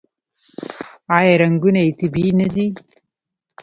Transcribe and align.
آیا 1.17 1.33
رنګونه 1.41 1.79
یې 1.85 1.91
طبیعي 1.99 2.31
نه 2.39 2.47
دي؟ 2.53 2.67